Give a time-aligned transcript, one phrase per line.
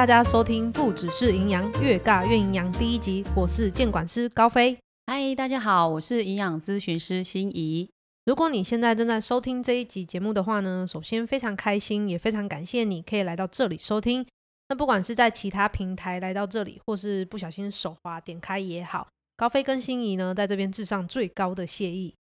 [0.00, 4.74] 大家收听《不只是营养，越尬越营养》第一集，我是监管师高飞。
[5.06, 7.86] 嗨，大家好，我是营养咨询师心怡。
[8.24, 14.26] 如果你现在正在收听这一集节目的话呢，首先非常开心，也非常感谢你可以来到这里收听。
[14.70, 22.14] 那不管是在其他平台来到这里，或是不小心手滑点开也好，高飞跟心怡呢在这边致上最高的谢意。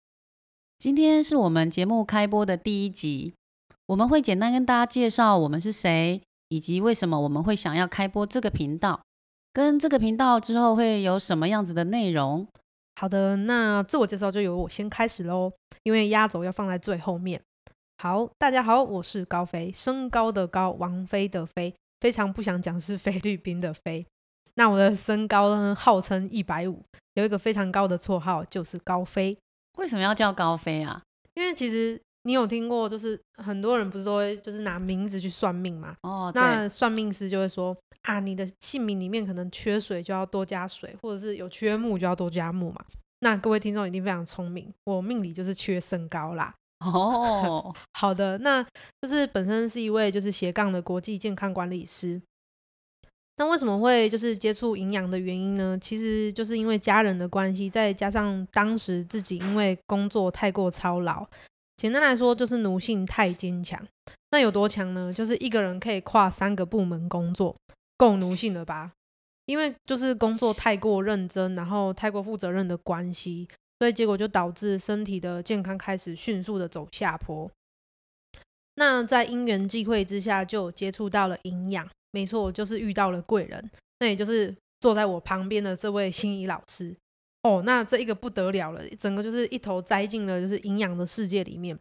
[0.78, 3.34] 今天是我们节目开播的第一集，
[3.88, 9.00] 我们会简单跟大家介绍我们是谁，以及为什么我们会想要开播这个频道，
[9.52, 12.46] 跟这个频道之后会有什么样子的内容。
[12.94, 17.40] 好的，那自我介绍就由我先开始喽，因为压轴要放在最后面。
[17.98, 24.06] 好，大家好，我是高飞，身高的高，王菲的菲，非常不想讲是菲律宾的菲。
[24.54, 26.82] 那我的身高呢，号称一百五，
[27.14, 29.36] 有一个非常高的绰号就是高飞。
[29.78, 31.02] 为什么要叫高飞啊？
[31.34, 35.94] 因为其实你有听过，就是很多人不是都会就是拿名字去算命嘛。
[36.02, 42.84] 哦，那算命师就会说啊，你的姓名里面可能缺水，就要多加水，或者是有缺木就要多加木嘛。
[43.20, 46.52] 那各位听众一定非常聪明，我命里就是缺身高啦。
[46.84, 48.66] 哦， 好的，那
[49.00, 52.20] 就是本身是一位就是斜杠的国际健康管理师。
[53.38, 55.78] 那为什么会就是接触营养的原因呢？
[55.80, 61.26] 其实就是因为家人的关系，再加上当时自己因为工作太过操劳，
[61.76, 63.80] 简单来说就是奴性太坚强。
[64.30, 65.12] 那有多强呢？
[65.12, 67.54] 就是一个人可以跨三个部门工作，
[67.96, 68.92] 够奴性了吧？
[69.44, 73.46] 因为就是工作太过认真，然后太过负责任的关系，
[73.78, 77.48] 所以结果就导致身体的健康开始迅速的走下坡。
[78.74, 81.88] 那在因缘际会之下，就接触到了营养。
[82.10, 83.70] 没错，就是遇到了贵人，
[84.00, 86.94] 那也就是坐在我旁边的这位心仪老师。
[87.46, 91.78] 哦，那这一个不得了了，整个就是一头栽进了就是营养的世界里面。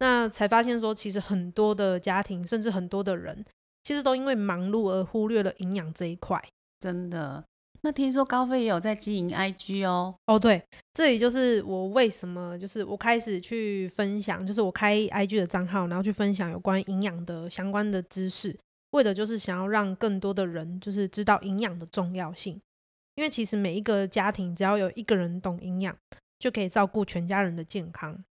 [0.00, 3.44] 那才发现说，其实很多的家庭，甚至很多的人，
[3.84, 6.42] 其实都因为忙碌而忽略了营养这一块。
[6.80, 7.44] 真的。
[7.82, 10.14] 那听说高飞也有在经营 IG 哦。
[10.26, 10.60] 哦，对，
[10.94, 18.58] 这里就是我为什么就是我开始去分享，就是我开 IG 的账号，然后去分享有关营养的相关的知识。
[18.92, 22.58] 为的就是想要让更多的人就是知道营养的重要性，
[23.14, 25.96] 因为其实每一个家庭只要有一个人懂营养，
[26.38, 28.24] 就可以照顾全家人的健康。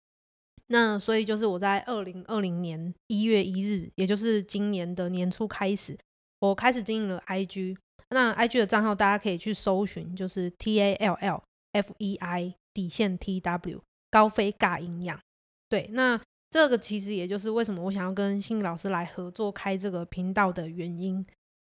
[0.69, 5.99] 那所以就是我在二零二零年一月一日，也就是今年的年初开始，
[6.41, 7.77] 我开始经营了 IG。
[8.11, 15.21] 那 IG 的账号大家可以去搜寻，就是 T A L L F E I 底线 T W 高飞尬营养。
[15.69, 16.21] 对，那。
[16.53, 21.25] 这个其实也就是为什么我想要跟心理老师来合作开这个频道的原因。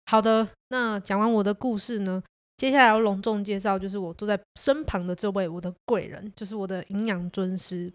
[0.07, 2.23] 好的，那讲完我的故事呢，
[2.57, 7.91] 接下来要隆重介绍，就是我坐在身旁的这位我的贵人，就是我的营养尊师。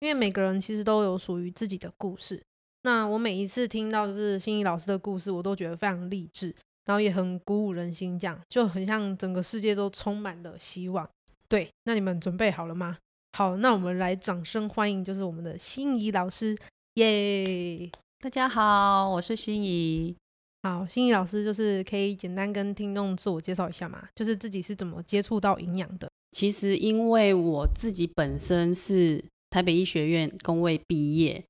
[0.00, 2.40] 因为每个人其实都有属于自己的故事。
[2.82, 6.54] 那我每一次听到就是心仪老师的故事，我都觉得非常励志，
[6.84, 11.08] 然后也很鼓舞人心，这样就很像整个世界都充满了希望。
[11.48, 12.96] 对，那你们准备好了吗？
[13.32, 16.56] 好，那我们来掌声欢迎，就是我们的心仪老师，
[16.94, 17.90] 耶！
[18.20, 20.14] 大家好，我是心仪。
[20.62, 26.10] 好，心仪老师就是可以简单跟听众自我介绍一下嘛，就是自己是怎么接触到营养的。
[26.32, 31.44] 其实因为我自己本身是台北医学院工位毕业，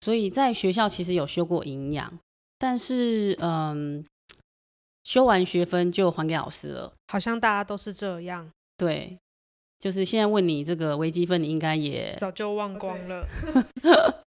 [0.00, 2.18] 所以在学校其实有修过营养，
[2.58, 4.04] 但是嗯，
[5.04, 6.92] 修完学分就还给老师了。
[7.08, 8.50] 好像大家都是这样。
[8.76, 9.18] 对。
[9.78, 13.28] 就是现在问你这个微积分，你应该也早就忘光了，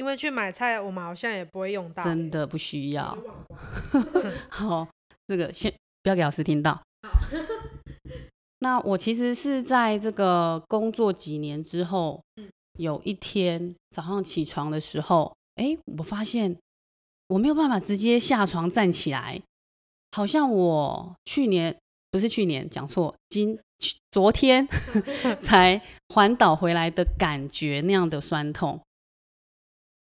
[0.00, 3.14] 因为去买菜，我们好像也不会用到，真的不需要。
[4.48, 4.88] 好，
[5.26, 5.70] 这个先
[6.02, 6.80] 不要给老师听到。
[8.60, 12.18] 那我其实是在这个工作几年之后，
[12.78, 16.56] 有一天早上起床的时候，哎，我发现
[17.26, 19.38] 我没有办法直接下床站起来，
[20.12, 21.76] 好像我去年
[22.10, 23.60] 不是去年讲错，今。
[24.10, 24.68] 昨天
[25.40, 25.80] 才
[26.12, 28.78] 环岛回来的感觉，那样的酸痛。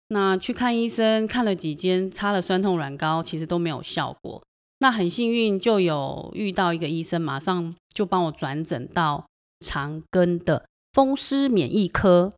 [0.09, 4.43] 那去看医生，看了几间，擦了酸痛软膏，其实都没有效果。
[4.79, 9.27] 那很幸运，就有遇到一个医生，马上就帮我转诊到
[9.59, 12.33] 长庚的风湿免疫科。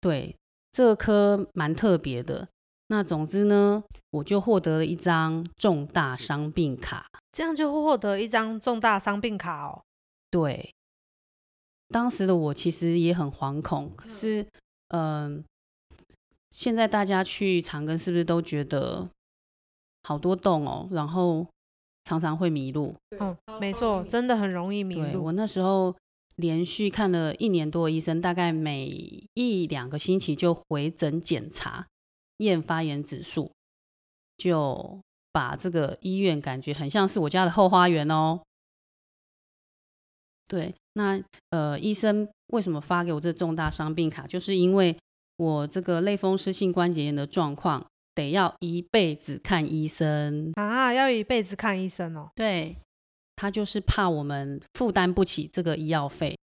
[0.00, 0.34] 对，
[0.72, 2.48] 这个科蛮特别的。
[2.88, 7.06] 那总之呢，我就获得了一张重大伤病卡。
[7.30, 9.82] 这样就获得一张重大伤病卡哦。
[10.30, 10.74] 对，
[11.88, 14.46] 当时的我其实也很惶恐，可是，
[14.88, 15.44] 嗯，
[16.52, 19.08] 现在大家去长庚是不是都觉得
[20.02, 21.46] 好多洞哦，然后
[22.04, 22.94] 常常会迷路？
[23.18, 25.24] 嗯，没错，真的很容易迷路。
[25.24, 25.96] 我那时候
[26.36, 28.86] 连续看了一年多的医生，大概每
[29.32, 31.86] 一两个星期就回诊检查
[32.36, 33.50] 验发炎指数，
[34.36, 35.00] 就
[35.32, 38.40] 把这个医院感觉很像是我家的后花园哦。
[40.46, 41.18] 对，那
[41.48, 44.26] 呃，医生为什么发给我这重大伤病卡？
[44.26, 44.94] 就是因为
[45.42, 47.84] 我这个类风湿性关节炎的状况，
[48.14, 52.30] 得要一辈子看医生啊，要一辈子看医生哦。
[52.34, 52.76] 对，
[53.34, 56.38] 他就是怕我们负担不起这个医药费，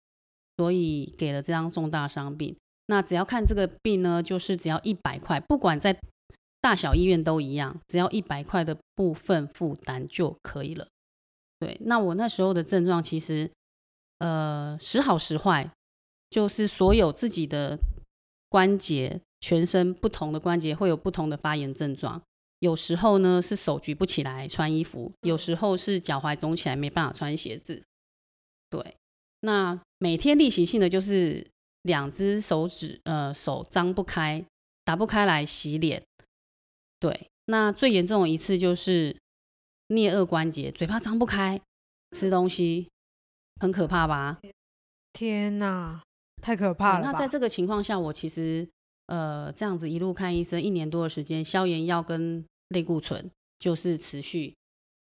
[0.56, 2.56] 所以给了这张重大伤病。
[2.86, 5.96] 那只要看这个病呢，就是只要一百块，不管在
[6.60, 10.86] 大小医院都一样，只要一百块的部分负担就可以了。
[11.60, 13.50] 对，那我那时候的症状其实。
[14.20, 15.70] 呃，时好时坏，
[16.28, 17.78] 就是所有自己的
[18.48, 22.22] 关节，全身不同的关节会有不同的发炎症状。
[22.60, 27.84] 有时候呢是手举不起来穿衣服，有时候是脚踝肿起来没办法穿鞋子。
[28.68, 28.96] 对，
[29.40, 31.46] 那每天例行性的就是
[31.82, 34.44] 两只手指，呃，手张不开，
[34.84, 36.02] 打不开来洗脸。
[36.98, 39.16] 对，那最严重的一次就是
[39.88, 41.60] 颞颌关节，嘴巴张不开，
[42.16, 42.88] 吃东西。
[43.60, 44.38] 很可怕吧？
[45.12, 46.00] 天哪，
[46.40, 47.04] 太可怕了！
[47.04, 48.68] 那在这个情况下，我其实
[49.06, 54.54] 呃这样子一路看医生一年多的时间，消炎药跟类固醇就是持续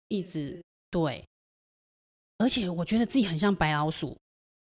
[0.08, 1.24] 一直对，
[2.38, 4.16] 而且我觉得自己很像白老鼠，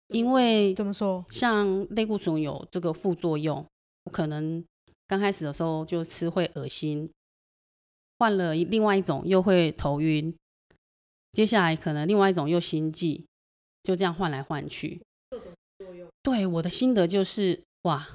[0.07, 1.24] 因为怎么说？
[1.30, 3.65] 像类固醇有这个副作用，
[4.06, 4.63] 我可能
[5.07, 7.09] 刚开始的时候就吃会恶心，
[8.18, 10.35] 换了另外一种又会头晕，
[11.31, 13.25] 接下来可能另外一种又心悸。
[13.81, 15.01] 就这样换来换去。
[16.30, 18.08] 对我的心得就是，哇，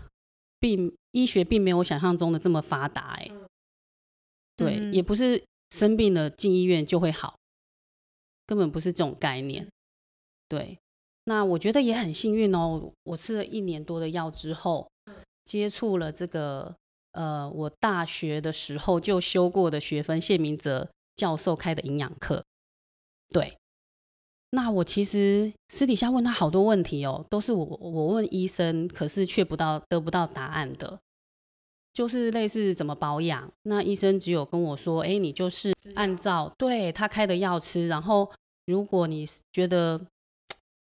[0.60, 3.28] 并医学并没有我想象中的这么发达，哎，
[4.54, 7.36] 对，也不是生病了进医院就会好，
[8.46, 9.68] 根本不是这种概念。
[10.48, 10.78] 对，
[11.24, 14.88] 那我觉得也很幸运哦，我吃了一年多的药之后，
[15.44, 16.76] 接触了这个，
[17.12, 22.44] 呃，我大学的时候就修过的学分，谢明哲教授开的营养课，
[23.30, 23.58] 对。
[24.54, 30.96] 那我其实私底下问他好多问题哦，都是我我问医生，可是却不到得不到答案的，
[31.92, 33.50] 就是类似怎么保养。
[33.64, 38.30] 那医生只有跟我说，哎，你就是按照对他开的药吃，然后
[38.66, 40.00] 如果你觉得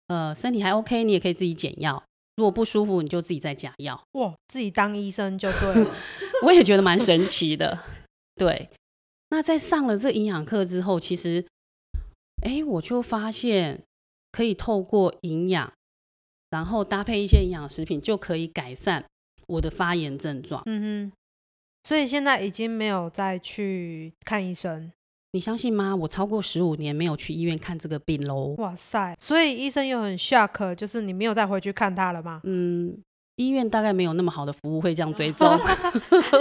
[0.07, 2.04] 呃身体还 OK，你也可以自己减药。
[2.36, 3.98] 如果不舒服，你就自己再加药。
[4.13, 5.95] 哇，自己当医生就对了，
[6.44, 7.80] 我也觉得蛮神奇的。
[8.36, 8.69] 对，
[9.30, 11.45] 那在上了这营养课之后，其实。
[12.44, 13.84] 哎，我就发现
[14.31, 15.74] 可以透过营养，
[16.50, 19.06] 然后搭配一些营养食品，就可以改善
[19.48, 20.62] 我的发炎症状。
[20.66, 21.13] 嗯哼，
[21.84, 24.92] 所以现在已经没有再去看医生，
[25.31, 25.95] 你相信吗？
[25.95, 28.56] 我超过十五年没有去医院看这个病喽。
[28.57, 29.16] 哇塞！
[29.19, 32.42] 所以医生又很 shock，就是你没有再回去看他了吗？
[32.44, 33.01] 嗯。
[33.38, 35.59] 医院大概没有那么好的服务会这样追踪，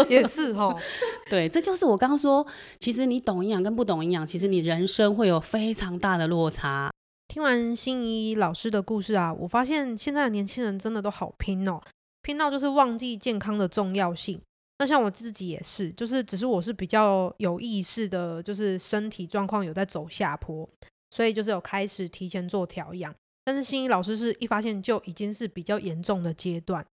[0.08, 0.78] 也是哦。
[1.30, 2.46] 对，这就是我刚刚说，
[2.78, 6.90] 其实你懂营养跟不懂营养，其实你人生会有非常大的落差。
[7.28, 11.80] 听完心仪老师的故事啊，我发现现在的年轻人真的都好拼哦，
[12.20, 14.38] 拼到就是忘记健康的重要性。
[14.78, 20.68] 那像我自己也是，就是只是我是比较有意识的，就是身体状况有在走下坡，
[21.10, 23.14] 所以就是有开始提前做调养。
[23.44, 26.86] 但是心仪老师是一发现就已经是比较严重的阶段，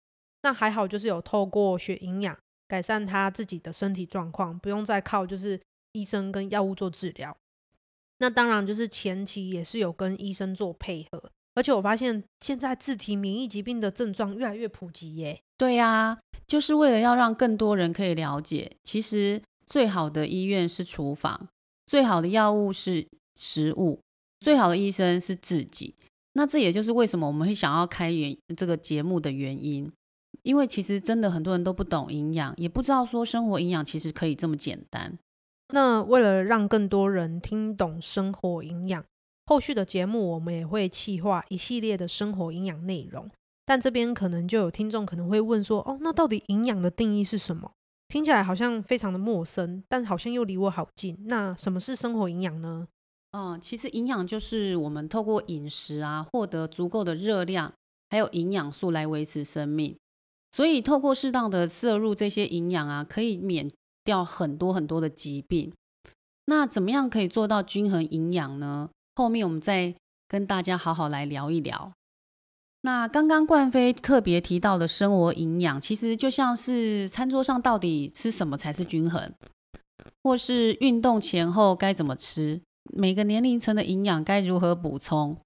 [0.42, 5.60] 那还好就是有透过学营养改善他自己的身体状况，不用再靠就是
[5.92, 7.36] 医生跟药物做治疗。
[8.18, 15.40] 那当然就是前期也是有跟医生做配合，而且我发现现在自体免疫疾病的症状越来越普及耶。
[15.56, 21.48] 对呀，就是为了要让更多人可以了解，其实最好的医院是厨房，
[21.86, 23.06] 最好的药物是
[23.36, 24.00] 食物，
[24.40, 25.94] 最好的医生是自己。
[26.38, 29.90] 那这也就是为什么我们会想要开原这个节目的原因，
[30.44, 35.18] 因为其实真的很多人都不懂营养，也不知道说生活营养其实可以这么简单。
[35.74, 39.04] 那为了让更多人听懂生活营养，
[39.46, 43.28] 后续的节目我们也会企划一系列的生活营养内容。
[43.66, 47.72] 但这边可能就有听众可能会问说，哦，那到底营养的定义是什么？
[48.06, 51.18] 听起来好像非常的陌生，但好像又离我好近。
[51.26, 52.86] 那什么是生活营养呢？
[53.32, 57.72] 嗯，其实营养就是我们透过饮食啊，获得足够的热量，
[58.08, 59.96] 还有营养素来维持生命。
[60.50, 63.70] 所以透过适当的摄入这些营养啊，可以免
[64.02, 65.70] 掉很多很多的疾病。
[66.46, 68.88] 那怎么样可以做到均衡营养呢？
[69.14, 69.94] 后面我们再
[70.26, 71.92] 跟大家好好来聊一聊。
[72.80, 79.30] 那刚刚冠飞特别提到的生活营养，其实就像是餐桌上到底吃什么才是均衡，
[80.22, 82.62] 或是运动前后该怎么吃。
[82.90, 85.36] 每个年龄层的营养该如何补充，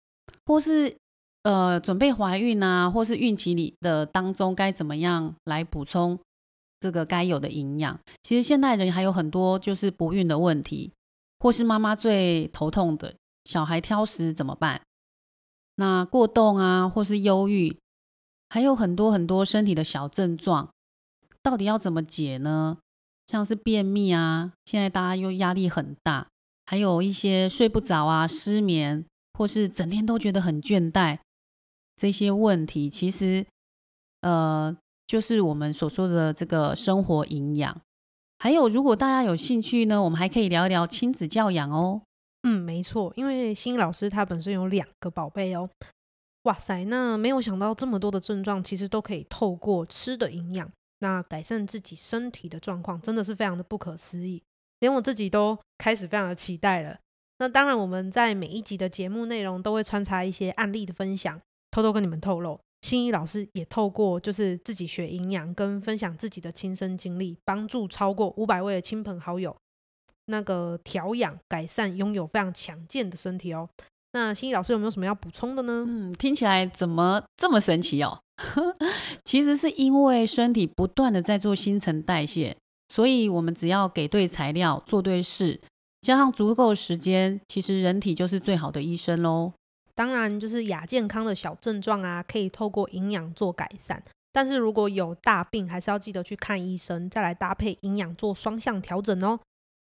[0.46, 0.96] 或是
[1.42, 6.18] 呃准备怀孕啊，或是孕期里的当中该怎么样来补充
[6.80, 7.98] 这个该有的营养。
[8.22, 10.92] 其实现代人还有很多就是不孕的问题，
[11.38, 14.80] 或是妈妈最头痛的小孩挑食怎么办？
[15.76, 17.76] 那过动啊，或是忧郁，
[18.50, 20.68] 还有很多很多身体的小症状，
[21.42, 22.78] 到底要怎么解呢？
[23.26, 26.28] 像是便秘啊，现在大家又压力很大，
[26.72, 31.18] 还有一些睡不着啊、失眠，或是整天都觉得很倦怠，
[31.96, 33.44] 这些问题其实，
[34.22, 34.74] 呃，
[35.06, 37.78] 就是我们所说的这个生活营养。
[38.38, 42.00] 还有，如果大家有兴趣呢，我们还可以聊一聊亲子教养哦。
[42.44, 45.68] 嗯，没错，因为新老师他本身有两个宝贝哦。
[46.44, 54.42] 哇塞，那没有想到这么多的症状，其实都可以透过吃的营养，那改善自己身体的状况，真的是非常的不可思议，
[54.82, 56.98] 连我自己都开始非常的期待了。
[57.38, 69.56] 那当然，我们在每一集的节目内容都会穿插一些案例的分享，偷偷跟你们透露，新一老师也透过就是自己学营养跟分享自己的亲身经历，帮助超过五百位的亲朋好友。
[70.26, 73.68] 那个调养改善，拥有非常强健的身体哦。
[74.12, 75.84] 那心怡老师有没有什么要补充的呢？
[75.88, 78.20] 嗯，听起来怎么这么神奇哦？
[79.24, 82.56] 其实是因为身体不断的在做新陈代谢，
[82.92, 85.58] 所以我们只要给对材料，做对事，
[86.02, 89.54] 加上足够时间，其实人体就是最好的医生喽。
[89.94, 94.02] 当然，就是亚健康的小症状啊，可以透过营养做改善。
[94.30, 99.40] 但是如果有大病，还是要记得去看医生，再来搭配营养做双向调整哦。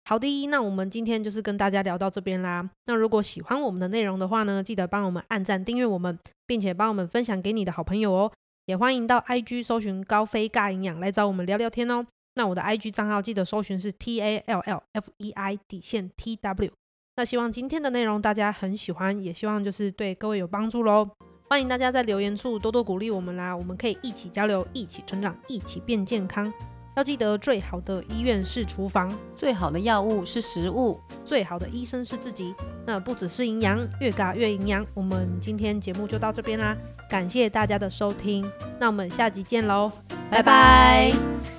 [0.05, 2.69] 好的，那我们今天就是跟大家聊到这边啦。
[2.85, 6.17] 那如果喜欢我们的内容的话呢，记得帮我们按赞、订阅我们，
[6.47, 8.31] 并且帮我们分享给你的好朋友哦。
[8.67, 12.05] 也欢迎到 IG 搜寻高飞尬营养来找我们聊聊天哦。
[12.35, 16.71] 那我的 IG 账号记得搜寻是 T A L L F E I 底线 T W。
[17.15, 21.07] 那希望今天的内容大家很喜欢，也希望就是对各位有帮助喽。
[21.49, 26.51] 欢迎大家在留言处多多鼓励我们啦，我们可以一起交流，一起成长，一起变健康。
[26.95, 32.53] 要记得，最好的医院是厨房，最好的药物是食物，最好的医生是自己。
[32.85, 34.83] 那不只是营养，越嘎越营养。
[34.95, 36.75] 我们今天节目就到这边啦，
[37.07, 38.43] 感谢大家的收听，
[38.79, 39.91] 那我们下集见喽，
[40.31, 41.52] 拜拜。